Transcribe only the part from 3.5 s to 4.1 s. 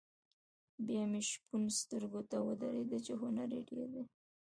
یې ډېر دی.